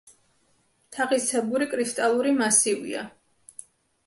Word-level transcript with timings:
თაღისებური 0.97 1.67
კრისტალური 1.75 2.33
მასივია. 2.41 3.05